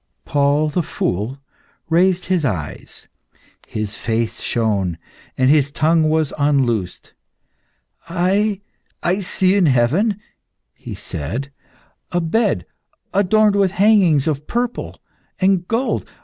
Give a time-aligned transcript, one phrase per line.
[0.25, 1.37] Paul the Fool
[1.87, 3.07] raised his eyes;
[3.67, 4.97] his face shone,
[5.37, 7.13] and his tongue was unloosed.
[8.09, 8.57] "I
[9.21, 10.19] see in heaven,"
[10.73, 11.51] he said,
[12.11, 12.65] "a bed
[13.13, 14.99] adorned with hangings of purple
[15.39, 16.07] and gold.